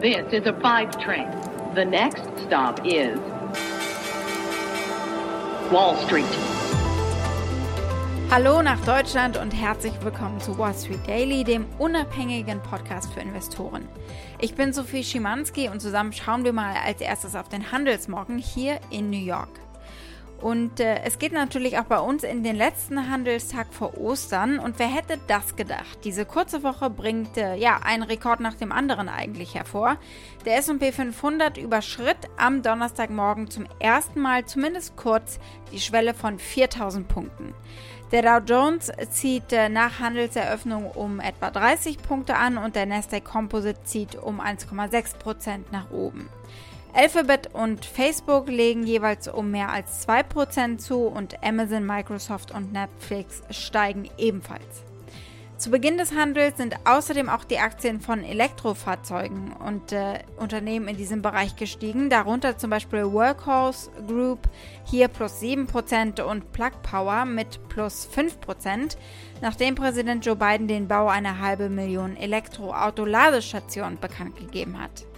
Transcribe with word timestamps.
This 0.00 0.32
is 0.32 0.46
a 0.46 0.54
five 0.62 0.98
train. 0.98 1.28
The 1.74 1.84
next 1.84 2.22
stop 2.46 2.80
is 2.86 3.18
Wall 5.70 5.94
Street. 6.06 6.24
Hallo 8.30 8.62
nach 8.62 8.82
Deutschland 8.86 9.36
und 9.36 9.50
herzlich 9.50 9.92
willkommen 10.02 10.40
zu 10.40 10.56
Wall 10.56 10.72
Street 10.72 11.06
Daily, 11.06 11.44
dem 11.44 11.66
unabhängigen 11.78 12.62
Podcast 12.62 13.12
für 13.12 13.20
Investoren. 13.20 13.86
Ich 14.38 14.54
bin 14.54 14.72
Sophie 14.72 15.04
Schimanski 15.04 15.68
und 15.68 15.80
zusammen 15.80 16.14
schauen 16.14 16.44
wir 16.44 16.54
mal 16.54 16.76
als 16.82 17.02
erstes 17.02 17.36
auf 17.36 17.50
den 17.50 17.70
Handelsmorgen 17.70 18.38
hier 18.38 18.80
in 18.88 19.10
New 19.10 19.18
York. 19.18 19.60
Und 20.40 20.80
äh, 20.80 21.02
es 21.04 21.18
geht 21.18 21.32
natürlich 21.32 21.78
auch 21.78 21.84
bei 21.84 21.98
uns 21.98 22.22
in 22.22 22.42
den 22.42 22.56
letzten 22.56 23.10
Handelstag 23.10 23.72
vor 23.72 23.98
Ostern. 23.98 24.58
Und 24.58 24.78
wer 24.78 24.86
hätte 24.86 25.18
das 25.26 25.54
gedacht? 25.54 25.98
Diese 26.04 26.24
kurze 26.24 26.62
Woche 26.62 26.88
bringt 26.88 27.36
äh, 27.36 27.56
ja 27.56 27.80
einen 27.84 28.02
Rekord 28.02 28.40
nach 28.40 28.54
dem 28.54 28.72
anderen 28.72 29.08
eigentlich 29.08 29.54
hervor. 29.54 29.98
Der 30.46 30.56
S&P 30.56 30.92
500 30.92 31.58
überschritt 31.58 32.16
am 32.38 32.62
Donnerstagmorgen 32.62 33.50
zum 33.50 33.66
ersten 33.80 34.20
Mal 34.20 34.46
zumindest 34.46 34.96
kurz 34.96 35.38
die 35.72 35.80
Schwelle 35.80 36.14
von 36.14 36.38
4000 36.38 37.06
Punkten. 37.06 37.54
Der 38.12 38.22
Dow 38.22 38.44
Jones 38.44 38.90
zieht 39.10 39.52
äh, 39.52 39.68
nach 39.68 40.00
Handelseröffnung 40.00 40.90
um 40.90 41.20
etwa 41.20 41.50
30 41.50 41.98
Punkte 41.98 42.34
an 42.34 42.58
und 42.58 42.74
der 42.74 42.86
Nasdaq 42.86 43.24
Composite 43.24 43.84
zieht 43.84 44.16
um 44.16 44.40
1,6% 44.40 45.60
nach 45.70 45.90
oben. 45.90 46.28
Alphabet 46.92 47.50
und 47.52 47.84
Facebook 47.84 48.48
legen 48.48 48.84
jeweils 48.84 49.28
um 49.28 49.50
mehr 49.50 49.70
als 49.70 50.08
2% 50.08 50.78
zu 50.78 51.06
und 51.06 51.42
Amazon, 51.42 51.86
Microsoft 51.86 52.52
und 52.52 52.72
Netflix 52.72 53.42
steigen 53.50 54.08
ebenfalls. 54.18 54.84
Zu 55.60 55.70
Beginn 55.70 55.98
des 55.98 56.14
Handels 56.14 56.56
sind 56.56 56.74
außerdem 56.86 57.28
auch 57.28 57.44
die 57.44 57.58
Aktien 57.58 58.00
von 58.00 58.24
Elektrofahrzeugen 58.24 59.52
und 59.52 59.92
äh, 59.92 60.20
Unternehmen 60.38 60.88
in 60.88 60.96
diesem 60.96 61.20
Bereich 61.20 61.54
gestiegen, 61.54 62.08
darunter 62.08 62.56
zum 62.56 62.70
Beispiel 62.70 63.04
Workhorse 63.04 63.90
Group 64.08 64.48
hier 64.86 65.08
plus 65.08 65.38
7% 65.42 66.22
und 66.22 66.50
Plug 66.52 66.70
Power 66.82 67.26
mit 67.26 67.68
plus 67.68 68.08
5%, 68.08 68.96
nachdem 69.42 69.74
Präsident 69.74 70.24
Joe 70.24 70.34
Biden 70.36 70.66
den 70.66 70.88
Bau 70.88 71.08
einer 71.08 71.40
halben 71.40 71.74
Million 71.74 72.16
Elektroauto-Ladestationen 72.16 74.00
bekannt 74.00 74.36
gegeben 74.36 74.80
hat. 74.80 75.09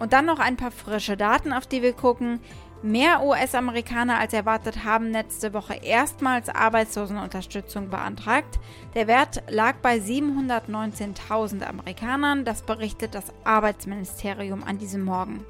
Und 0.00 0.14
dann 0.14 0.24
noch 0.24 0.40
ein 0.40 0.56
paar 0.56 0.70
frische 0.72 1.16
Daten, 1.16 1.52
auf 1.52 1.66
die 1.66 1.82
wir 1.82 1.92
gucken. 1.92 2.40
Mehr 2.82 3.22
US-Amerikaner 3.22 4.18
als 4.18 4.32
erwartet 4.32 4.84
haben 4.84 5.12
letzte 5.12 5.52
Woche 5.52 5.74
erstmals 5.74 6.48
Arbeitslosenunterstützung 6.48 7.90
beantragt. 7.90 8.58
Der 8.94 9.06
Wert 9.06 9.42
lag 9.50 9.76
bei 9.82 9.98
719.000 9.98 11.62
Amerikanern, 11.62 12.46
das 12.46 12.62
berichtet 12.62 13.14
das 13.14 13.26
Arbeitsministerium 13.44 14.64
an 14.64 14.78
diesem 14.78 15.04
Morgen. 15.04 15.44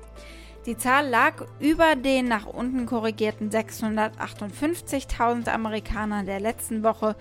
Die 0.66 0.76
Zahl 0.76 1.08
lag 1.08 1.46
über 1.60 1.94
den 1.94 2.26
nach 2.26 2.46
unten 2.46 2.84
korrigierten 2.84 3.50
658.000 3.50 5.48
Amerikanern 5.48 6.26
der 6.26 6.40
letzten 6.40 6.82
Woche 6.82 7.14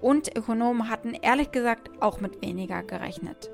und 0.00 0.36
Ökonomen 0.36 0.88
hatten 0.88 1.14
ehrlich 1.14 1.50
gesagt 1.50 1.90
auch 2.00 2.20
mit 2.20 2.40
weniger 2.40 2.84
gerechnet. 2.84 3.50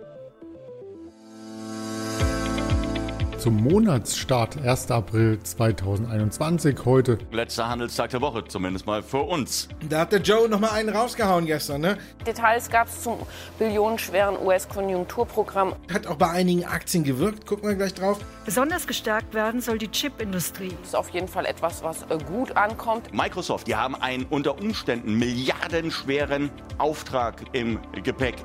Zum 3.43 3.57
Monatsstart 3.57 4.65
1. 4.65 4.93
April 4.93 5.37
2021 5.43 6.79
heute. 6.85 7.19
Letzter 7.33 7.69
Handelstag 7.69 8.11
der 8.11 8.21
Woche, 8.21 8.45
zumindest 8.45 8.87
mal 8.87 9.03
für 9.03 9.19
uns. 9.19 9.67
Da 9.89 10.03
hat 10.03 10.13
der 10.13 10.21
Joe 10.21 10.49
noch 10.49 10.61
mal 10.61 10.71
einen 10.71 10.91
rausgehauen 10.91 11.47
gestern, 11.47 11.81
ne? 11.81 11.99
Details 12.25 12.71
gab 12.71 12.87
es 12.87 13.03
zum 13.03 13.19
billionenschweren 13.59 14.37
US-Konjunkturprogramm. 14.47 15.75
Hat 15.93 16.07
auch 16.07 16.15
bei 16.15 16.31
einigen 16.31 16.65
Aktien 16.67 17.03
gewirkt, 17.03 17.45
gucken 17.45 17.69
wir 17.69 17.75
gleich 17.75 17.95
drauf. 17.95 18.21
Besonders 18.45 18.87
gestärkt 18.87 19.35
werden 19.35 19.61
soll 19.61 19.79
die 19.79 19.91
Chipindustrie. 19.91 20.71
Das 20.79 20.91
ist 20.91 20.95
auf 20.95 21.09
jeden 21.09 21.27
Fall 21.27 21.45
etwas, 21.47 21.83
was 21.83 22.03
äh, 22.03 22.19
gut 22.25 22.57
ankommt. 22.57 23.13
Microsoft, 23.13 23.67
die 23.67 23.75
haben 23.75 23.97
einen 23.97 24.25
unter 24.27 24.57
Umständen 24.57 25.19
milliardenschweren 25.19 26.49
Auftrag 26.79 27.43
im 27.53 27.81
Gepäck. 28.05 28.37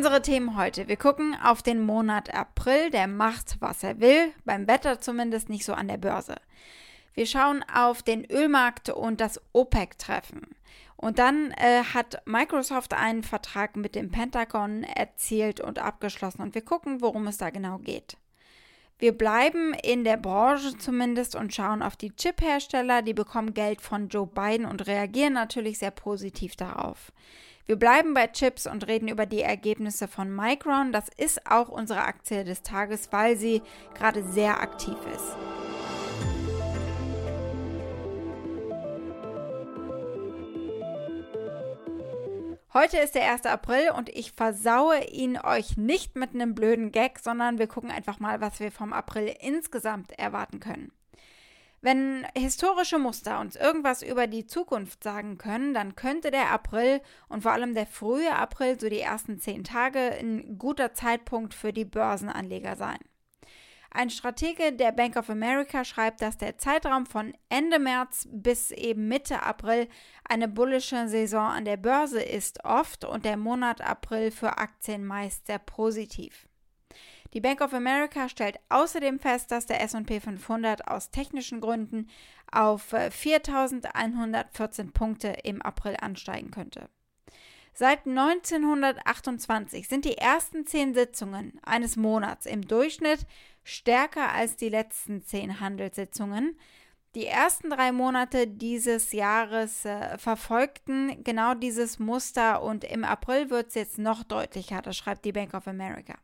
Unsere 0.00 0.22
Themen 0.22 0.56
heute. 0.56 0.88
Wir 0.88 0.96
gucken 0.96 1.36
auf 1.44 1.62
den 1.62 1.82
Monat 1.82 2.32
April, 2.32 2.88
der 2.88 3.06
macht, 3.06 3.58
was 3.60 3.82
er 3.82 4.00
will, 4.00 4.32
beim 4.46 4.66
Wetter 4.66 4.98
zumindest 4.98 5.50
nicht 5.50 5.66
so 5.66 5.74
an 5.74 5.88
der 5.88 5.98
Börse. 5.98 6.36
Wir 7.12 7.26
schauen 7.26 7.62
auf 7.70 8.02
den 8.02 8.24
Ölmarkt 8.24 8.88
und 8.88 9.20
das 9.20 9.38
OPEC-Treffen. 9.52 10.56
Und 10.96 11.18
dann 11.18 11.50
äh, 11.50 11.82
hat 11.92 12.22
Microsoft 12.24 12.94
einen 12.94 13.22
Vertrag 13.22 13.76
mit 13.76 13.94
dem 13.94 14.10
Pentagon 14.10 14.84
erzielt 14.84 15.60
und 15.60 15.78
abgeschlossen 15.78 16.40
und 16.40 16.54
wir 16.54 16.62
gucken, 16.62 17.02
worum 17.02 17.26
es 17.26 17.36
da 17.36 17.50
genau 17.50 17.76
geht. 17.76 18.16
Wir 18.98 19.12
bleiben 19.12 19.74
in 19.74 20.04
der 20.04 20.16
Branche 20.16 20.78
zumindest 20.78 21.36
und 21.36 21.54
schauen 21.54 21.82
auf 21.82 21.96
die 21.96 22.16
Chip-Hersteller, 22.16 23.02
die 23.02 23.12
bekommen 23.12 23.52
Geld 23.52 23.82
von 23.82 24.08
Joe 24.08 24.26
Biden 24.26 24.64
und 24.64 24.86
reagieren 24.86 25.34
natürlich 25.34 25.78
sehr 25.78 25.90
positiv 25.90 26.56
darauf. 26.56 27.12
Wir 27.70 27.76
bleiben 27.76 28.14
bei 28.14 28.26
Chips 28.26 28.66
und 28.66 28.88
reden 28.88 29.06
über 29.06 29.26
die 29.26 29.42
Ergebnisse 29.42 30.08
von 30.08 30.34
Micron. 30.34 30.90
Das 30.90 31.08
ist 31.16 31.46
auch 31.48 31.68
unsere 31.68 32.00
Aktie 32.00 32.42
des 32.42 32.62
Tages, 32.62 33.12
weil 33.12 33.36
sie 33.36 33.62
gerade 33.94 34.24
sehr 34.24 34.60
aktiv 34.60 34.96
ist. 35.14 35.36
Heute 42.74 42.96
ist 42.96 43.14
der 43.14 43.30
1. 43.30 43.46
April 43.46 43.92
und 43.96 44.08
ich 44.08 44.32
versaue 44.32 45.04
ihn 45.04 45.38
euch 45.38 45.76
nicht 45.76 46.16
mit 46.16 46.34
einem 46.34 46.56
blöden 46.56 46.90
Gag, 46.90 47.20
sondern 47.20 47.60
wir 47.60 47.68
gucken 47.68 47.92
einfach 47.92 48.18
mal, 48.18 48.40
was 48.40 48.58
wir 48.58 48.72
vom 48.72 48.92
April 48.92 49.32
insgesamt 49.38 50.10
erwarten 50.18 50.58
können. 50.58 50.90
Wenn 51.82 52.26
historische 52.36 52.98
Muster 52.98 53.40
uns 53.40 53.56
irgendwas 53.56 54.02
über 54.02 54.26
die 54.26 54.46
Zukunft 54.46 55.02
sagen 55.02 55.38
können, 55.38 55.72
dann 55.72 55.96
könnte 55.96 56.30
der 56.30 56.50
April 56.50 57.00
und 57.28 57.42
vor 57.42 57.52
allem 57.52 57.74
der 57.74 57.86
frühe 57.86 58.34
April, 58.34 58.78
so 58.78 58.90
die 58.90 59.00
ersten 59.00 59.38
zehn 59.38 59.64
Tage, 59.64 59.98
ein 59.98 60.58
guter 60.58 60.92
Zeitpunkt 60.92 61.54
für 61.54 61.72
die 61.72 61.86
Börsenanleger 61.86 62.76
sein. 62.76 62.98
Ein 63.92 64.10
Stratege 64.10 64.72
der 64.72 64.92
Bank 64.92 65.16
of 65.16 65.30
America 65.30 65.84
schreibt, 65.84 66.22
dass 66.22 66.36
der 66.36 66.58
Zeitraum 66.58 67.06
von 67.06 67.32
Ende 67.48 67.78
März 67.80 68.28
bis 68.30 68.70
eben 68.70 69.08
Mitte 69.08 69.42
April 69.42 69.88
eine 70.28 70.46
bullische 70.46 71.08
Saison 71.08 71.46
an 71.46 71.64
der 71.64 71.78
Börse 71.78 72.22
ist 72.22 72.64
oft 72.64 73.04
und 73.04 73.24
der 73.24 73.36
Monat 73.36 73.80
April 73.80 74.30
für 74.30 74.58
Aktien 74.58 75.04
meist 75.04 75.46
sehr 75.48 75.58
positiv. 75.58 76.49
Die 77.32 77.40
Bank 77.40 77.60
of 77.60 77.72
America 77.72 78.28
stellt 78.28 78.58
außerdem 78.70 79.20
fest, 79.20 79.52
dass 79.52 79.66
der 79.66 79.80
SP 79.86 80.18
500 80.18 80.88
aus 80.88 81.10
technischen 81.10 81.60
Gründen 81.60 82.08
auf 82.50 82.92
4.114 82.92 84.80
äh, 84.80 84.84
Punkte 84.86 85.28
im 85.44 85.62
April 85.62 85.96
ansteigen 86.00 86.50
könnte. 86.50 86.88
Seit 87.72 88.06
1928 88.06 89.88
sind 89.88 90.04
die 90.04 90.18
ersten 90.18 90.66
zehn 90.66 90.92
Sitzungen 90.92 91.60
eines 91.62 91.96
Monats 91.96 92.46
im 92.46 92.66
Durchschnitt 92.66 93.26
stärker 93.62 94.32
als 94.32 94.56
die 94.56 94.68
letzten 94.68 95.22
zehn 95.22 95.60
Handelssitzungen. 95.60 96.58
Die 97.14 97.26
ersten 97.26 97.70
drei 97.70 97.92
Monate 97.92 98.48
dieses 98.48 99.12
Jahres 99.12 99.84
äh, 99.84 100.18
verfolgten 100.18 101.22
genau 101.22 101.54
dieses 101.54 101.98
Muster 101.98 102.62
und 102.62 102.84
im 102.84 103.04
April 103.04 103.50
wird 103.50 103.68
es 103.68 103.74
jetzt 103.74 103.98
noch 103.98 104.24
deutlicher, 104.24 104.82
das 104.82 104.96
schreibt 104.96 105.24
die 105.24 105.32
Bank 105.32 105.54
of 105.54 105.68
America. 105.68 106.14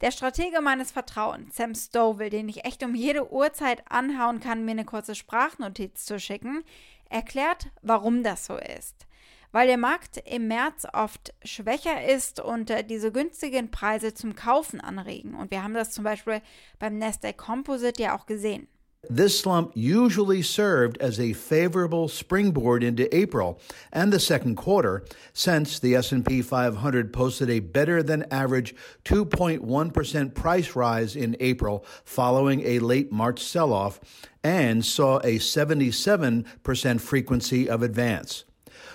Der 0.00 0.12
Stratege 0.12 0.60
meines 0.60 0.92
Vertrauens, 0.92 1.56
Sam 1.56 1.74
Stovall, 1.74 2.30
den 2.30 2.48
ich 2.48 2.64
echt 2.64 2.84
um 2.84 2.94
jede 2.94 3.32
Uhrzeit 3.32 3.82
anhauen 3.90 4.38
kann, 4.38 4.64
mir 4.64 4.70
eine 4.70 4.84
kurze 4.84 5.16
Sprachnotiz 5.16 6.04
zu 6.04 6.20
schicken, 6.20 6.62
erklärt, 7.10 7.70
warum 7.82 8.22
das 8.22 8.46
so 8.46 8.56
ist. 8.56 9.06
Weil 9.50 9.66
der 9.66 9.78
Markt 9.78 10.18
im 10.24 10.46
März 10.46 10.86
oft 10.92 11.34
schwächer 11.42 12.04
ist 12.04 12.38
und 12.38 12.70
äh, 12.70 12.84
diese 12.84 13.10
günstigen 13.10 13.72
Preise 13.72 14.14
zum 14.14 14.36
Kaufen 14.36 14.80
anregen. 14.80 15.34
Und 15.34 15.50
wir 15.50 15.64
haben 15.64 15.74
das 15.74 15.90
zum 15.90 16.04
Beispiel 16.04 16.42
beim 16.78 16.98
Nasdaq 16.98 17.36
Composite 17.36 18.02
ja 18.02 18.16
auch 18.16 18.26
gesehen. 18.26 18.68
This 19.08 19.38
slump 19.38 19.70
usually 19.74 20.42
served 20.42 20.98
as 20.98 21.20
a 21.20 21.32
favorable 21.32 22.08
springboard 22.08 22.82
into 22.82 23.14
April 23.16 23.60
and 23.92 24.12
the 24.12 24.18
second 24.18 24.56
quarter 24.56 25.04
since 25.32 25.78
the 25.78 25.94
S&P 25.94 26.42
500 26.42 27.12
posted 27.12 27.48
a 27.48 27.60
better 27.60 28.02
than 28.02 28.26
average 28.32 28.74
2.1% 29.04 30.34
price 30.34 30.74
rise 30.74 31.14
in 31.14 31.36
April 31.38 31.86
following 32.04 32.62
a 32.66 32.80
late 32.80 33.12
March 33.12 33.40
sell-off 33.40 34.00
and 34.42 34.84
saw 34.84 35.18
a 35.18 35.38
77% 35.38 37.00
frequency 37.00 37.70
of 37.70 37.82
advance. 37.84 38.44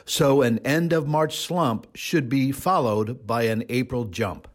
So 0.03 0.41
an 0.41 0.59
end 0.59 0.91
of 0.91 1.07
March 1.07 1.37
slump 1.37 1.87
should 1.95 2.27
be 2.27 2.51
followed 2.51 3.25
by 3.25 3.43
an 3.43 3.63
April 3.69 4.03
jump. 4.03 4.49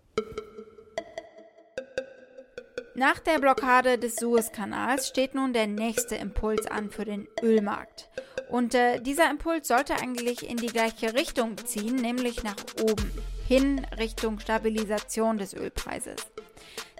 Nach 2.98 3.20
der 3.20 3.38
Blockade 3.38 3.96
des 3.96 4.16
Suezkanals 4.16 5.06
steht 5.06 5.36
nun 5.36 5.52
der 5.52 5.68
nächste 5.68 6.16
Impuls 6.16 6.66
an 6.66 6.90
für 6.90 7.04
den 7.04 7.28
Ölmarkt. 7.40 8.10
Und 8.50 8.74
äh, 8.74 9.00
dieser 9.00 9.30
Impuls 9.30 9.68
sollte 9.68 9.94
eigentlich 9.94 10.50
in 10.50 10.56
die 10.56 10.66
gleiche 10.66 11.14
Richtung 11.14 11.56
ziehen, 11.58 11.94
nämlich 11.94 12.42
nach 12.42 12.56
oben, 12.82 13.12
hin 13.46 13.86
Richtung 13.96 14.40
Stabilisation 14.40 15.38
des 15.38 15.54
Ölpreises. 15.54 16.16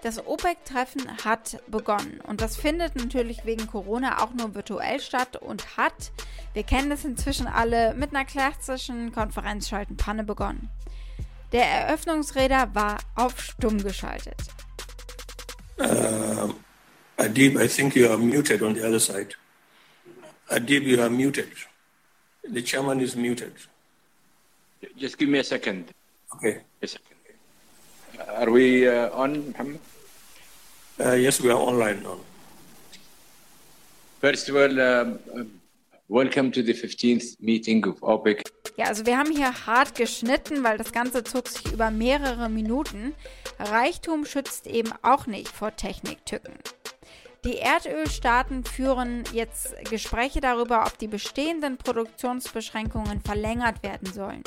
Das 0.01 0.25
OPEC-Treffen 0.25 1.03
hat 1.25 1.61
begonnen 1.67 2.21
und 2.25 2.39
das 2.39 2.55
findet 2.55 2.95
natürlich 2.95 3.43
wegen 3.43 3.67
Corona 3.67 4.23
auch 4.23 4.33
nur 4.33 4.55
virtuell 4.55 5.01
statt 5.01 5.35
und 5.35 5.75
hat, 5.75 6.13
wir 6.53 6.63
kennen 6.63 6.93
es 6.93 7.03
inzwischen 7.03 7.47
alle, 7.47 7.93
mit 7.93 8.15
einer 8.15 8.23
klassischen 8.23 9.11
Konferenzschaltenpanne 9.11 10.23
begonnen. 10.23 10.69
Der 11.51 11.65
Eröffnungsräder 11.65 12.73
war 12.73 12.99
auf 13.15 13.41
stumm 13.41 13.83
geschaltet. 13.83 14.37
Uh, 15.79 16.51
Adib, 17.17 17.57
I 17.57 17.67
think 17.67 17.95
you 17.95 18.11
are 18.11 18.17
muted 18.17 18.61
on 18.61 18.73
the 18.73 18.85
other 18.85 18.99
side. 18.99 19.33
Adib, 20.51 20.83
you 20.83 21.01
are 21.01 21.09
muted. 21.09 21.51
The 22.43 22.61
chairman 22.61 22.99
is 22.99 23.15
muted. 23.15 23.53
Just 24.97 25.17
give 25.17 25.29
me 25.29 25.39
a 25.39 25.43
second. 25.43 25.93
Okay. 26.35 26.61
A 26.81 26.87
second. 26.87 27.15
Are 28.27 28.49
we 28.49 28.87
uh, 28.87 29.09
on, 29.11 29.47
Muhammad? 29.51 29.79
Uh, 30.99 31.13
yes, 31.13 31.39
we 31.39 31.49
are 31.49 31.57
online 31.57 32.03
now. 32.03 32.17
First 34.19 34.49
of 34.49 34.55
all, 34.57 34.81
um, 34.81 35.19
welcome 36.09 36.51
to 36.51 36.61
the 36.61 36.73
15th 36.73 37.39
meeting 37.39 37.85
of 37.85 38.01
OPEC. 38.01 38.41
Ja, 38.75 38.87
also 38.87 39.05
wir 39.05 39.17
haben 39.17 39.31
hier 39.31 39.65
hart 39.65 39.95
geschnitten, 39.95 40.63
weil 40.63 40.77
das 40.77 40.91
Ganze 40.91 41.23
zog 41.23 41.47
sich 41.47 41.71
über 41.71 41.89
mehrere 41.91 42.49
Minuten. 42.49 43.13
Reichtum 43.59 44.25
schützt 44.25 44.67
eben 44.67 44.91
auch 45.01 45.27
nicht 45.27 45.49
vor 45.49 45.75
Techniktücken. 45.75 46.53
Die 47.45 47.55
Erdölstaaten 47.55 48.65
führen 48.65 49.23
jetzt 49.31 49.73
Gespräche 49.89 50.41
darüber, 50.41 50.85
ob 50.85 50.97
die 50.97 51.07
bestehenden 51.07 51.77
Produktionsbeschränkungen 51.77 53.21
verlängert 53.21 53.81
werden 53.81 54.11
sollen. 54.11 54.43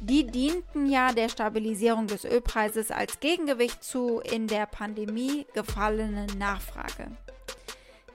Die 0.00 0.26
dienten 0.26 0.86
ja 0.86 1.12
der 1.12 1.28
Stabilisierung 1.28 2.06
des 2.06 2.24
Ölpreises 2.24 2.90
als 2.90 3.20
Gegengewicht 3.20 3.82
zu 3.82 4.20
in 4.20 4.46
der 4.46 4.66
Pandemie 4.66 5.46
gefallenen 5.54 6.26
Nachfrage. 6.38 7.08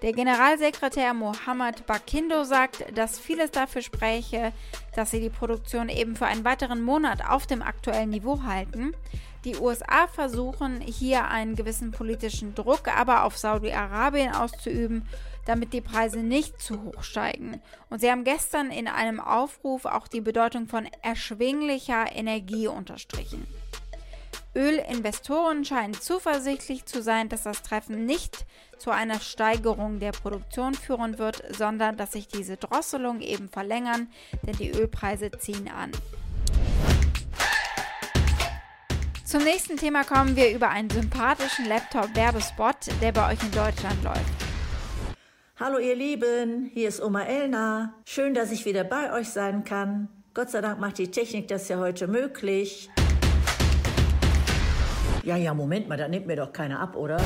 Der 0.01 0.13
Generalsekretär 0.13 1.13
Mohammed 1.13 1.87
Bakindo 1.87 2.43
sagt, 2.43 2.85
dass 2.95 3.17
vieles 3.17 3.51
dafür 3.51 3.81
spräche, 3.81 4.53
dass 4.95 5.11
sie 5.11 5.19
die 5.19 5.31
Produktion 5.31 5.89
eben 5.89 6.15
für 6.15 6.27
einen 6.27 6.45
weiteren 6.45 6.81
Monat 6.81 7.27
auf 7.27 7.47
dem 7.47 7.63
aktuellen 7.63 8.11
Niveau 8.11 8.43
halten. 8.43 8.93
Die 9.47 9.55
USA 9.55 10.07
versuchen 10.07 10.81
hier 10.81 11.29
einen 11.29 11.55
gewissen 11.55 11.91
politischen 11.91 12.53
Druck 12.53 12.89
aber 12.93 13.23
auf 13.23 13.37
Saudi-Arabien 13.37 14.35
auszuüben 14.35 15.07
damit 15.45 15.71
die 15.71 15.79
Preise 15.79 16.19
nicht 16.19 16.61
zu 16.61 16.83
hoch 16.83 17.03
steigen. 17.03 17.61
Und 17.89 18.01
sie 18.01 18.11
haben 18.11 18.25
gestern 18.25 18.69
in 18.69 18.89
einem 18.89 19.21
Aufruf 19.21 19.85
auch 19.85 20.09
die 20.09 20.19
Bedeutung 20.19 20.67
von 20.67 20.89
erschwinglicher 21.01 22.13
Energie 22.13 22.67
unterstrichen. 22.67 23.47
Ölinvestoren 24.53 25.63
scheinen 25.63 25.93
zuversichtlich 25.93 26.85
zu 26.85 27.01
sein, 27.01 27.29
dass 27.29 27.43
das 27.43 27.61
Treffen 27.61 28.05
nicht 28.05 28.45
zu 28.77 28.91
einer 28.91 29.21
Steigerung 29.21 29.99
der 29.99 30.11
Produktion 30.11 30.73
führen 30.73 31.17
wird, 31.17 31.41
sondern 31.55 31.95
dass 31.95 32.11
sich 32.11 32.27
diese 32.27 32.57
Drosselung 32.57 33.21
eben 33.21 33.47
verlängern, 33.47 34.09
denn 34.43 34.57
die 34.57 34.71
Ölpreise 34.71 35.31
ziehen 35.31 35.69
an. 35.69 35.91
Zum 39.27 39.43
nächsten 39.43 39.75
Thema 39.75 40.05
kommen 40.05 40.37
wir 40.37 40.55
über 40.55 40.69
einen 40.69 40.89
sympathischen 40.89 41.65
Laptop-Werbespot, 41.65 42.77
der 43.01 43.11
bei 43.11 43.33
euch 43.33 43.43
in 43.43 43.51
Deutschland 43.51 44.01
läuft. 44.01 44.21
Hallo 45.59 45.79
ihr 45.79 45.97
Lieben, 45.97 46.71
hier 46.73 46.87
ist 46.87 47.01
Oma 47.01 47.23
Elna. 47.23 47.93
Schön, 48.05 48.33
dass 48.33 48.53
ich 48.53 48.63
wieder 48.63 48.85
bei 48.85 49.11
euch 49.11 49.27
sein 49.27 49.65
kann. 49.65 50.07
Gott 50.33 50.49
sei 50.49 50.61
Dank 50.61 50.79
macht 50.79 50.97
die 50.97 51.11
Technik 51.11 51.49
das 51.49 51.67
ja 51.67 51.77
heute 51.77 52.07
möglich. 52.07 52.89
Ja, 55.25 55.35
ja, 55.35 55.53
Moment 55.53 55.89
mal, 55.89 55.97
da 55.97 56.07
nimmt 56.07 56.27
mir 56.27 56.37
doch 56.37 56.53
keiner 56.53 56.79
ab, 56.79 56.95
oder? 56.95 57.19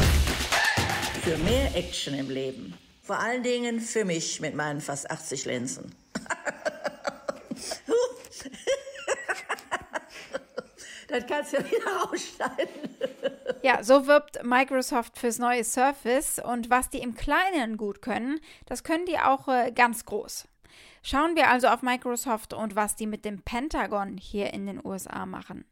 Für 1.23 1.37
mehr 1.37 1.75
Action 1.75 2.15
im 2.15 2.31
Leben. 2.31 2.73
Vor 3.03 3.19
allen 3.19 3.43
Dingen 3.43 3.79
für 3.79 4.05
mich 4.05 4.41
mit 4.41 4.55
meinen 4.55 4.81
fast 4.81 5.11
80 5.11 5.45
Linsen. 5.45 5.93
Das 11.11 11.25
kannst 11.27 11.53
du 11.53 11.57
ja 11.57 11.65
wieder 11.65 11.97
rausschneiden. 12.03 12.67
Ja, 13.63 13.83
so 13.83 14.07
wirbt 14.07 14.43
Microsoft 14.43 15.19
fürs 15.19 15.37
neue 15.37 15.63
Surface 15.63 16.39
und 16.39 16.71
was 16.71 16.89
die 16.89 16.97
im 16.97 17.13
Kleinen 17.13 17.77
gut 17.77 18.01
können, 18.01 18.39
das 18.65 18.83
können 18.83 19.05
die 19.05 19.19
auch 19.19 19.47
äh, 19.47 19.71
ganz 19.71 20.05
groß. 20.05 20.47
Schauen 21.03 21.35
wir 21.35 21.47
also 21.47 21.67
auf 21.67 21.83
Microsoft 21.83 22.55
und 22.55 22.75
was 22.75 22.95
die 22.95 23.05
mit 23.05 23.23
dem 23.23 23.43
Pentagon 23.43 24.17
hier 24.17 24.51
in 24.51 24.65
den 24.65 24.83
USA 24.83 25.27
machen. 25.27 25.65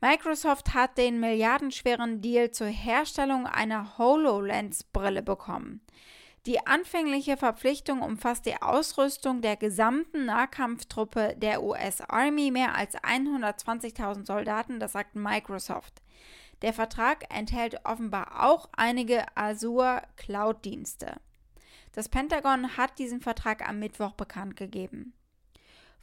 Microsoft 0.00 0.74
hat 0.74 0.96
den 0.96 1.18
milliardenschweren 1.18 2.20
Deal 2.20 2.52
zur 2.52 2.68
Herstellung 2.68 3.46
einer 3.46 3.98
HoloLens-Brille 3.98 5.22
bekommen. 5.22 5.80
Die 6.46 6.66
anfängliche 6.66 7.38
Verpflichtung 7.38 8.02
umfasst 8.02 8.44
die 8.44 8.60
Ausrüstung 8.60 9.40
der 9.40 9.56
gesamten 9.56 10.26
Nahkampftruppe 10.26 11.34
der 11.38 11.62
US 11.62 12.02
Army, 12.02 12.50
mehr 12.50 12.74
als 12.74 12.96
120.000 12.96 14.26
Soldaten, 14.26 14.78
das 14.78 14.92
sagt 14.92 15.14
Microsoft. 15.14 16.02
Der 16.60 16.74
Vertrag 16.74 17.24
enthält 17.34 17.80
offenbar 17.84 18.44
auch 18.44 18.68
einige 18.76 19.24
Azure 19.36 20.02
Cloud-Dienste. 20.16 21.16
Das 21.92 22.10
Pentagon 22.10 22.76
hat 22.76 22.98
diesen 22.98 23.22
Vertrag 23.22 23.66
am 23.66 23.78
Mittwoch 23.78 24.12
bekannt 24.12 24.56
gegeben. 24.56 25.14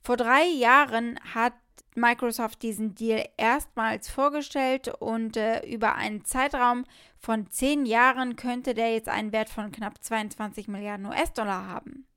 Vor 0.04 0.18
drei 0.18 0.46
Jahren 0.46 1.20
hat 1.36 1.54
Microsoft 1.96 2.62
diesen 2.62 2.96
Deal 2.96 3.28
erstmals 3.38 4.10
vorgestellt 4.10 4.88
und 5.00 5.36
äh, 5.36 5.66
über 5.66 5.96
einen 5.96 6.24
Zeitraum 6.24 6.86
von 7.18 7.50
zehn 7.50 7.86
Jahren 7.86 8.36
könnte 8.36 8.74
der 8.74 8.94
jetzt 8.94 9.10
einen 9.10 9.34
Wert 9.34 9.50
von 9.50 9.72
knapp 9.72 10.02
22 10.02 10.68
Milliarden 10.68 11.06
US-Dollar 11.06 11.68
haben. 11.68 12.08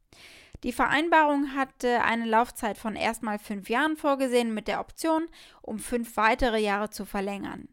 Die 0.63 0.73
Vereinbarung 0.73 1.55
hatte 1.55 2.03
eine 2.05 2.25
Laufzeit 2.25 2.79
von 2.79 2.97
erstmal 2.97 3.39
fünf 3.39 3.69
Jahren 3.69 3.97
vorgesehen 3.97 4.55
mit 4.55 4.67
der 4.67 4.81
Option, 4.81 5.27
um 5.61 5.79
fünf 5.79 6.17
weitere 6.17 6.59
Jahre 6.59 6.89
zu 6.89 7.05
verlängern. 7.05 7.69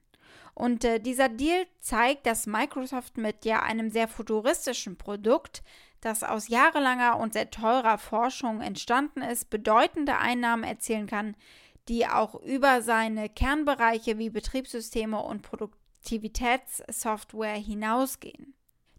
Und 0.53 0.83
äh, 0.83 0.99
dieser 0.99 1.29
Deal 1.29 1.65
zeigt, 1.79 2.25
dass 2.25 2.47
Microsoft 2.47 3.17
mit 3.17 3.45
ja 3.45 3.63
einem 3.63 3.89
sehr 3.89 4.09
futuristischen 4.09 4.97
Produkt, 4.97 5.63
das 6.01 6.23
aus 6.23 6.49
jahrelanger 6.49 7.17
und 7.17 7.33
sehr 7.33 7.49
teurer 7.49 7.97
Forschung 7.97 8.59
entstanden 8.59 9.21
ist, 9.21 9.49
bedeutende 9.49 10.17
Einnahmen 10.17 10.63
erzielen 10.63 11.07
kann, 11.07 11.35
die 11.91 12.07
auch 12.07 12.35
über 12.35 12.81
seine 12.81 13.27
Kernbereiche 13.27 14.17
wie 14.17 14.29
Betriebssysteme 14.29 15.21
und 15.21 15.41
Produktivitätssoftware 15.41 17.57
hinausgehen. 17.57 18.53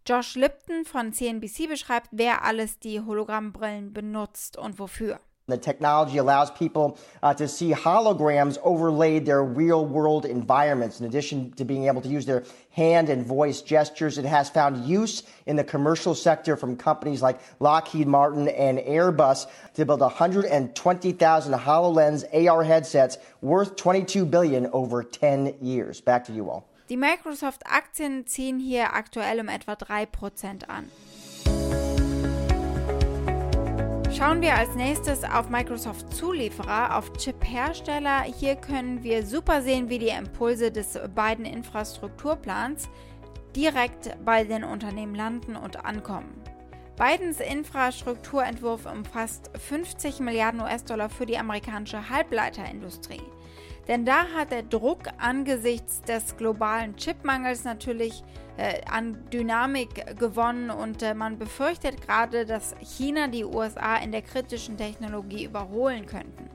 Josh 0.07 0.35
Lipton 0.35 0.85
von 0.85 1.15
CNBC 1.15 1.69
beschreibt, 1.69 2.09
wer 2.11 2.45
alles 2.45 2.79
die 2.79 3.01
Hologrammbrillen 3.01 3.95
benutzt 3.95 4.59
und 4.59 4.79
wofür. 4.79 5.21
The 5.49 5.59
technology 5.59 6.19
allows 6.19 6.53
people 6.53 6.99
uh, 7.21 7.35
to 7.35 7.49
see 7.49 7.73
holograms 7.73 8.59
overlaid 8.63 9.27
their 9.27 9.43
real 9.43 9.85
world 9.85 10.25
environments. 10.25 11.01
In 11.01 11.07
addition 11.07 11.51
to 11.55 11.65
being 11.65 11.89
able 11.89 12.01
to 12.01 12.09
use 12.09 12.25
their 12.25 12.45
hand 12.71 13.09
and 13.09 13.27
voice 13.27 13.61
gestures, 13.61 14.19
it 14.19 14.25
has 14.25 14.49
found 14.49 14.85
use 14.87 15.25
in 15.47 15.57
the 15.57 15.65
commercial 15.65 16.15
sector 16.15 16.57
from 16.57 16.77
companies 16.77 17.23
like 17.23 17.41
Lockheed 17.59 18.07
Martin 18.07 18.47
and 18.47 18.79
Airbus 18.79 19.47
to 19.75 19.85
build 19.85 20.01
120,000 20.01 21.53
HoloLens 21.55 22.25
AR 22.49 22.63
headsets 22.63 23.19
worth 23.41 23.75
22 23.75 24.25
billion 24.25 24.69
over 24.69 25.03
10 25.03 25.57
years. 25.61 26.01
Back 26.01 26.25
to 26.27 26.33
you 26.33 26.51
all. 26.51 26.69
Die 26.89 26.97
Microsoft-Aktien 26.97 28.27
ziehen 28.27 28.61
hier 28.61 28.93
aktuell 28.93 29.41
um 29.41 29.49
etwa 29.49 29.75
3% 29.75 30.69
an. 30.69 30.91
Schauen 34.23 34.41
wir 34.41 34.55
als 34.55 34.76
nächstes 34.76 35.25
auf 35.25 35.50
Microsoft 35.50 36.14
Zulieferer, 36.14 36.97
auf 36.97 37.12
Chip-Hersteller. 37.14 38.23
Hier 38.23 38.55
können 38.55 39.02
wir 39.02 39.26
super 39.26 39.62
sehen, 39.62 39.88
wie 39.88 39.99
die 39.99 40.11
Impulse 40.11 40.71
des 40.71 40.97
beiden 41.12 41.45
Infrastrukturplans 41.45 42.88
direkt 43.57 44.17
bei 44.25 44.45
den 44.45 44.62
Unternehmen 44.62 45.17
landen 45.17 45.57
und 45.57 45.85
ankommen. 45.85 46.42
Bidens 46.97 47.41
Infrastrukturentwurf 47.41 48.87
umfasst 48.87 49.51
50 49.59 50.21
Milliarden 50.21 50.61
US-Dollar 50.61 51.09
für 51.09 51.27
die 51.27 51.39
amerikanische 51.39 52.11
Halbleiterindustrie. 52.11 53.23
Denn 53.89 54.05
da 54.05 54.27
hat 54.37 54.53
der 54.53 54.63
Druck 54.63 55.09
angesichts 55.19 56.03
des 56.03 56.37
globalen 56.37 56.97
Chipmangels 56.97 57.65
natürlich 57.65 58.23
äh, 58.57 58.81
an 58.89 59.19
Dynamik 59.33 60.19
gewonnen 60.19 60.71
und 60.71 61.03
äh, 61.03 61.15
man 61.15 61.39
befürchtet 61.39 62.01
gerade, 62.01 62.47
dass 62.47 62.77
China 62.81 63.27
die 63.27 63.45
USA 63.45 63.97
in 63.97 64.13
der 64.13 64.23
kritischen 64.23 64.77
Technologie 64.77 65.45
überholen 65.45 66.07
könnten. 66.07 66.52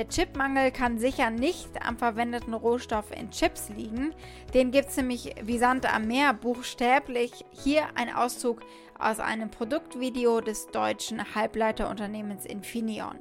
Der 0.00 0.08
Chipmangel 0.08 0.70
kann 0.70 0.98
sicher 0.98 1.28
nicht 1.28 1.68
am 1.86 1.98
verwendeten 1.98 2.54
Rohstoff 2.54 3.10
in 3.14 3.30
Chips 3.30 3.68
liegen. 3.68 4.14
Den 4.54 4.70
gibt 4.70 4.88
es 4.88 4.96
nämlich 4.96 5.34
wie 5.44 5.58
Sand 5.58 5.84
am 5.94 6.06
Meer 6.06 6.32
buchstäblich. 6.32 7.44
Hier 7.50 7.82
ein 7.96 8.10
Auszug 8.10 8.62
aus 8.98 9.20
einem 9.20 9.50
Produktvideo 9.50 10.40
des 10.40 10.68
deutschen 10.68 11.34
Halbleiterunternehmens 11.34 12.46
Infineon. 12.46 13.18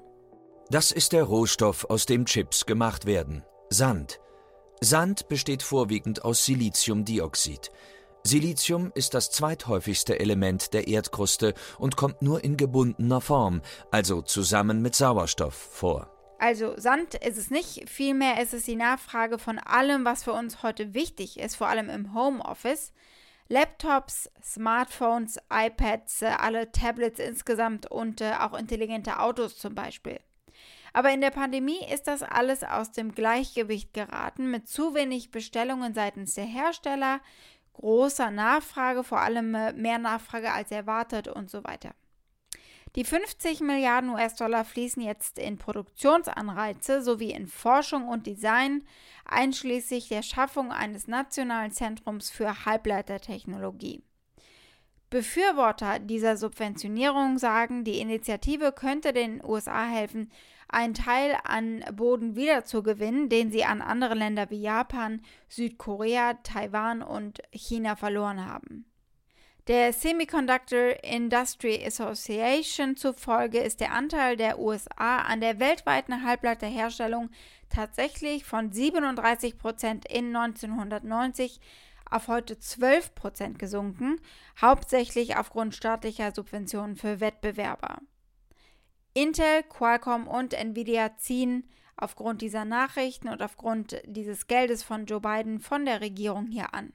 Das 0.70 0.94
ist 0.94 1.12
der 1.12 1.24
Rohstoff, 1.24 1.84
aus 1.90 2.06
dem 2.06 2.24
Chips 2.24 2.66
gemacht 2.66 3.06
werden. 3.06 3.44
Sand. 3.70 4.22
Sand 4.80 5.28
besteht 5.28 5.64
vorwiegend 5.64 6.24
aus 6.24 6.46
Siliziumdioxid. 6.46 7.74
Silizium 8.24 8.94
ist 8.96 9.16
das 9.16 9.32
zweithäufigste 9.32 10.18
Element 10.18 10.74
der 10.74 10.88
Erdkruste 10.88 11.56
und 11.78 11.98
kommt 11.98 12.22
nur 12.22 12.42
in 12.42 12.56
gebundener 12.56 13.20
Form, 13.20 13.64
also 13.92 14.22
zusammen 14.22 14.82
mit 14.82 14.96
Sauerstoff, 14.96 15.56
vor. 15.56 16.16
Also 16.40 16.74
Sand 16.78 17.16
ist 17.16 17.38
es 17.38 17.52
nicht, 17.52 17.90
vielmehr 17.90 18.42
ist 18.42 18.54
es 18.54 18.64
die 18.64 18.78
Nachfrage 18.78 19.38
von 19.38 19.60
allem, 19.60 20.06
was 20.06 20.24
für 20.24 20.32
uns 20.32 20.64
heute 20.64 20.94
wichtig 20.94 21.38
ist, 21.38 21.58
vor 21.58 21.68
allem 21.68 21.90
im 21.90 22.14
Homeoffice. 22.14 22.94
Laptops, 23.50 24.30
Smartphones, 24.42 25.38
iPads, 25.52 26.22
äh, 26.22 26.28
alle 26.28 26.72
Tablets 26.72 27.20
insgesamt 27.20 27.92
und 27.92 28.22
äh, 28.22 28.34
auch 28.40 28.58
intelligente 28.58 29.20
Autos 29.20 29.58
zum 29.58 29.76
Beispiel. 29.76 30.20
Aber 30.94 31.12
in 31.12 31.20
der 31.20 31.32
Pandemie 31.32 31.84
ist 31.92 32.08
das 32.08 32.24
alles 32.24 32.64
aus 32.64 32.92
dem 32.92 33.14
Gleichgewicht 33.14 33.94
geraten 33.94 34.50
mit 34.50 34.70
zu 34.70 34.94
wenig 34.94 35.32
Bestellungen 35.32 35.94
seitens 35.94 36.36
der 36.36 36.46
Hersteller, 36.46 37.20
großer 37.74 38.32
Nachfrage, 38.32 39.04
vor 39.04 39.20
allem 39.20 39.56
äh, 39.56 39.74
mehr 39.74 39.98
Nachfrage 39.98 40.54
als 40.54 40.72
erwartet 40.72 41.28
und 41.28 41.50
so 41.50 41.66
weiter. 41.66 41.96
Die 42.96 43.04
50 43.04 43.62
Milliarden 43.62 44.10
US-Dollar 44.10 44.66
fließen 44.66 45.02
jetzt 45.02 45.38
in 45.38 45.58
Produktionsanreize 45.58 47.04
sowie 47.04 47.32
in 47.32 47.48
Forschung 47.48 48.08
und 48.08 48.26
Design, 48.26 48.84
einschließlich 49.26 50.08
der 50.10 50.24
Schaffung 50.24 50.72
eines 50.72 51.08
nationalen 51.08 51.72
Zentrums 51.72 52.32
für 52.32 52.66
Halbleitertechnologie. 52.66 54.02
Befürworter 55.12 56.00
dieser 56.00 56.38
Subventionierung 56.38 57.38
sagen, 57.38 57.84
die 57.84 58.00
Initiative 58.00 58.72
könnte 58.72 59.14
den 59.14 59.44
USA 59.44 59.86
helfen, 59.88 60.32
einen 60.68 60.94
Teil 60.94 61.36
an 61.44 61.84
Boden 61.94 62.36
wiederzugewinnen, 62.36 63.28
den 63.28 63.52
sie 63.52 63.66
an 63.66 63.82
andere 63.82 64.14
Länder 64.14 64.50
wie 64.52 64.62
Japan, 64.62 65.22
Südkorea, 65.48 66.36
Taiwan 66.44 67.02
und 67.02 67.42
China 67.52 67.96
verloren 67.96 68.46
haben. 68.46 68.89
Der 69.70 69.94
Semiconductor 69.94 71.04
Industry 71.04 71.86
Association 71.86 72.96
zufolge 72.96 73.60
ist 73.60 73.82
der 73.82 73.94
Anteil 73.94 74.36
der 74.36 74.58
USA 74.58 75.20
an 75.20 75.42
der 75.42 75.60
weltweiten 75.60 76.26
Halbleiterherstellung 76.26 77.30
tatsächlich 77.70 78.46
von 78.46 78.72
37 78.72 79.60
Prozent 79.60 80.12
in 80.12 80.36
1990 80.36 81.60
auf 82.10 82.28
heute 82.30 82.58
12 82.58 83.14
Prozent 83.14 83.60
gesunken, 83.60 84.20
hauptsächlich 84.60 85.38
aufgrund 85.38 85.76
staatlicher 85.76 86.34
Subventionen 86.34 86.96
für 86.96 87.20
Wettbewerber. 87.20 88.00
Intel, 89.14 89.62
Qualcomm 89.70 90.28
und 90.28 90.56
Nvidia 90.56 91.16
ziehen 91.18 91.70
aufgrund 91.96 92.42
dieser 92.42 92.66
Nachrichten 92.66 93.30
und 93.30 93.44
aufgrund 93.44 94.02
dieses 94.08 94.48
Geldes 94.48 94.82
von 94.82 95.06
Joe 95.06 95.22
Biden 95.22 95.60
von 95.60 95.86
der 95.86 96.02
Regierung 96.02 96.48
hier 96.48 96.74
an. 96.74 96.92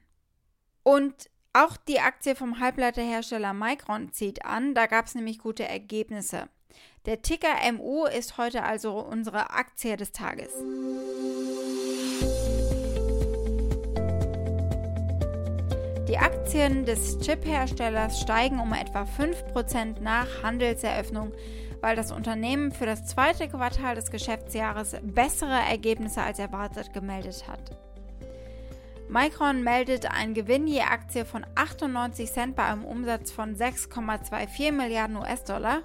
Und 0.82 1.30
auch 1.54 1.76
die 1.76 2.00
Aktie 2.00 2.34
vom 2.34 2.58
Halbleiterhersteller 2.58 3.54
Micron 3.54 4.12
zieht 4.12 4.44
an, 4.44 4.74
da 4.74 4.86
gab 4.86 5.06
es 5.06 5.14
nämlich 5.14 5.38
gute 5.38 5.66
Ergebnisse. 5.66 6.48
Der 7.06 7.22
Ticker 7.22 7.54
MU 7.72 8.06
ist 8.06 8.38
heute 8.38 8.64
also 8.64 8.98
unsere 8.98 9.50
Aktie 9.50 9.96
des 9.96 10.10
Tages. 10.10 10.52
Die 16.08 16.18
Aktien 16.18 16.84
des 16.84 17.18
Chip-Herstellers 17.20 18.20
steigen 18.20 18.58
um 18.58 18.72
etwa 18.72 19.04
5% 19.04 20.00
nach 20.00 20.42
Handelseröffnung, 20.42 21.32
weil 21.80 21.94
das 21.94 22.10
Unternehmen 22.10 22.72
für 22.72 22.86
das 22.86 23.06
zweite 23.06 23.48
Quartal 23.48 23.94
des 23.94 24.10
Geschäftsjahres 24.10 24.96
bessere 25.02 25.60
Ergebnisse 25.68 26.22
als 26.22 26.38
erwartet 26.38 26.92
gemeldet 26.92 27.46
hat. 27.46 27.83
Micron 29.14 29.62
meldet 29.62 30.10
einen 30.10 30.34
Gewinn 30.34 30.66
je 30.66 30.80
Aktie 30.80 31.24
von 31.24 31.46
98 31.54 32.32
Cent 32.32 32.56
bei 32.56 32.64
einem 32.64 32.84
Umsatz 32.84 33.30
von 33.30 33.54
6,24 33.54 34.72
Milliarden 34.72 35.14
US-Dollar. 35.14 35.82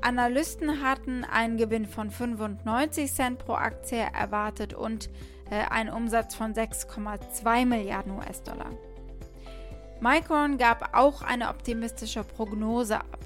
Analysten 0.00 0.82
hatten 0.82 1.24
einen 1.24 1.58
Gewinn 1.58 1.84
von 1.84 2.10
95 2.10 3.12
Cent 3.12 3.38
pro 3.38 3.52
Aktie 3.52 3.98
erwartet 3.98 4.72
und 4.72 5.10
äh, 5.50 5.56
einen 5.70 5.90
Umsatz 5.90 6.34
von 6.34 6.54
6,2 6.54 7.66
Milliarden 7.66 8.12
US-Dollar. 8.12 8.70
Micron 10.00 10.56
gab 10.56 10.96
auch 10.96 11.20
eine 11.20 11.50
optimistische 11.50 12.24
Prognose 12.24 12.96
ab. 12.96 13.18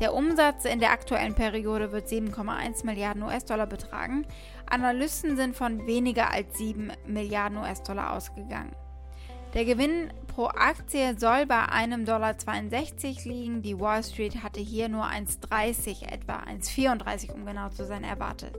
Der 0.00 0.14
Umsatz 0.14 0.64
in 0.64 0.80
der 0.80 0.90
aktuellen 0.90 1.34
Periode 1.34 1.92
wird 1.92 2.08
7,1 2.08 2.86
Milliarden 2.86 3.22
US-Dollar 3.22 3.66
betragen. 3.66 4.26
Analysten 4.72 5.36
sind 5.36 5.54
von 5.54 5.86
weniger 5.86 6.30
als 6.30 6.56
7 6.56 6.92
Milliarden 7.06 7.58
US-Dollar 7.58 8.14
ausgegangen. 8.14 8.74
Der 9.52 9.66
Gewinn 9.66 10.10
pro 10.28 10.46
Aktie 10.46 11.18
soll 11.18 11.44
bei 11.44 11.68
einem 11.68 12.06
Dollar 12.06 12.38
62 12.38 13.26
liegen. 13.26 13.60
Die 13.60 13.78
Wall 13.78 14.02
Street 14.02 14.42
hatte 14.42 14.60
hier 14.60 14.88
nur 14.88 15.04
1,30, 15.04 16.10
etwa 16.10 16.36
1,34 16.36 17.34
um 17.34 17.44
genau 17.44 17.68
zu 17.68 17.84
sein, 17.84 18.02
erwartet. 18.02 18.56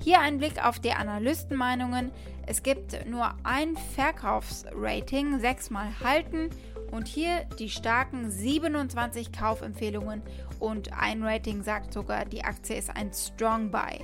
Hier 0.00 0.20
ein 0.20 0.38
Blick 0.38 0.64
auf 0.64 0.78
die 0.78 0.92
Analystenmeinungen. 0.92 2.12
Es 2.46 2.62
gibt 2.62 3.04
nur 3.04 3.34
ein 3.42 3.76
Verkaufsrating, 3.96 5.40
sechsmal 5.40 5.88
halten 6.04 6.50
und 6.92 7.08
hier 7.08 7.46
die 7.58 7.70
starken 7.70 8.30
27 8.30 9.32
Kaufempfehlungen 9.32 10.22
und 10.60 10.92
ein 10.92 11.24
Rating 11.24 11.64
sagt 11.64 11.92
sogar, 11.92 12.26
die 12.26 12.44
Aktie 12.44 12.76
ist 12.76 12.94
ein 12.94 13.12
Strong 13.12 13.72
Buy. 13.72 13.98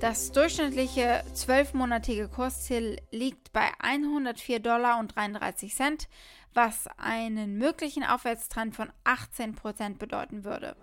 Das 0.00 0.30
durchschnittliche 0.30 1.24
12-monatige 1.34 2.28
Kursziel 2.28 2.98
liegt 3.10 3.52
bei 3.52 3.66
104 3.80 4.60
Dollar 4.60 5.00
und 5.00 5.16
33 5.16 5.74
Cent, 5.74 6.08
was 6.54 6.86
einen 6.98 7.58
möglichen 7.58 8.04
Aufwärtstrend 8.04 8.76
von 8.76 8.92
18% 9.04 9.98
bedeuten 9.98 10.44
würde. 10.44 10.76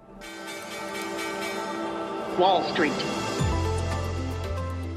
Wall 2.38 2.62
Street. 2.74 2.91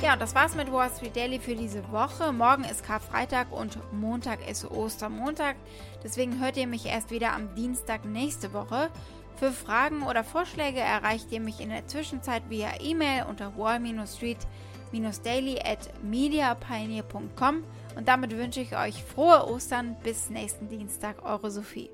Ja, 0.03 0.17
das 0.17 0.35
war's 0.35 0.57
mit 0.57 0.73
Wall 0.73 0.91
Street 0.91 1.15
Daily 1.15 1.39
für 1.39 1.55
diese 1.55 1.89
Woche. 1.93 2.33
Morgen 2.33 2.65
ist 2.65 2.85
Karfreitag 2.85 3.53
und 3.53 3.79
Montag 3.93 4.49
ist 4.49 4.69
Ostermontag. 4.69 5.55
Deswegen 6.03 6.41
hört 6.41 6.57
ihr 6.57 6.67
mich 6.67 6.87
erst 6.87 7.13
wieder 7.13 7.33
am 7.33 7.55
Dienstag 7.55 8.05
nächste 8.05 8.53
Woche. 8.53 8.91
Für 9.39 9.53
Fragen 9.53 10.03
oder 10.03 10.25
Vorschläge 10.25 10.81
erreicht 10.81 11.31
ihr 11.31 11.41
mich 11.41 11.61
in 11.61 11.69
der 11.69 11.87
Zwischenzeit 11.87 12.43
via 12.49 12.71
E-Mail 12.81 13.27
unter 13.29 13.57
wall-street-daily 13.57 15.61
at 15.61 15.79
mediapioneer.com 16.03 17.63
und 17.95 18.09
damit 18.09 18.37
wünsche 18.37 18.61
ich 18.61 18.77
euch 18.77 19.05
frohe 19.05 19.49
Ostern 19.49 19.97
bis 20.03 20.29
nächsten 20.29 20.69
Dienstag, 20.69 21.25
eure 21.25 21.53
Sophie. 21.53 21.89